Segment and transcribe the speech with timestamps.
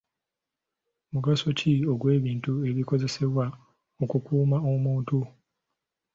[1.11, 3.45] Mugaso ki ogw'ebintu ebikozesebwa
[4.03, 5.19] okukuuma omuntu?